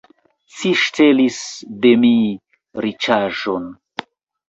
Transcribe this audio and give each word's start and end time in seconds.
Ci 0.55 0.71
ŝtelis 0.83 1.37
de 1.85 1.93
mi 2.07 2.11
riĉaĵon! 2.89 3.73